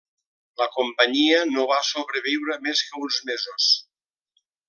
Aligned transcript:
La 0.61 0.67
companyia 0.77 1.41
no 1.49 1.65
va 1.73 1.77
sobreviure 1.91 2.57
més 2.69 2.83
que 2.89 3.05
uns 3.05 3.21
mesos. 3.31 3.71